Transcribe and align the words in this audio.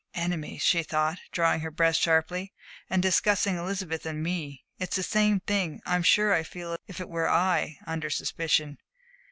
"Enemies," 0.15 0.63
she 0.63 0.81
thought, 0.81 1.19
drawing 1.31 1.59
her 1.59 1.69
breath 1.69 1.95
sharply, 1.97 2.53
"and 2.89 3.03
discussing 3.03 3.55
Elizabeth 3.55 4.03
and 4.03 4.23
me! 4.23 4.65
It's 4.79 4.95
the 4.95 5.03
same 5.03 5.41
thing 5.41 5.79
I'm 5.85 6.01
sure 6.01 6.33
I 6.33 6.41
feel 6.41 6.71
as 6.73 6.79
if 6.87 6.99
it 6.99 7.07
were 7.07 7.29
I 7.29 7.77
under 7.85 8.09
suspicion." 8.09 8.79